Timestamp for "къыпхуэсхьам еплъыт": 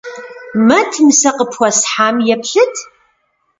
1.37-2.75